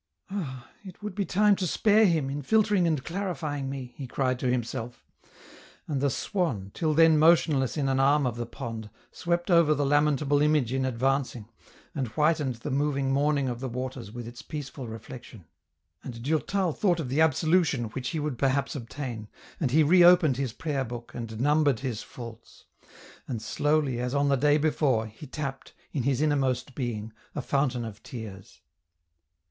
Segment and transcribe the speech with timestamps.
[0.31, 0.67] "Ah!
[0.83, 4.49] it would be time to spare Him, in filtering and clarifying me," he cried to
[4.49, 5.05] himself.
[5.87, 9.85] And the swan, till then motionless in an arm of the pond, swept over the
[9.85, 11.49] lamentable image in advancing,
[11.93, 15.45] and whitened the moving mourning of the waters with its peaceful reflection.
[16.03, 19.27] And Durtal thought of the absolution which he would perhaps obtain,
[19.59, 22.65] and he reopened his prayer book and numbered his faults;
[23.27, 27.85] and, slowly, as on the day before, he tapped, in his innermost being, a fountain
[27.85, 28.61] of tears.